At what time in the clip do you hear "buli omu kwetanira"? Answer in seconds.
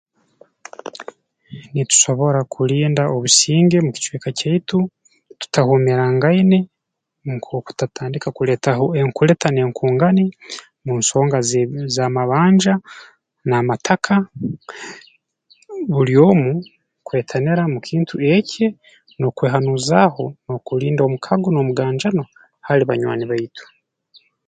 15.93-17.63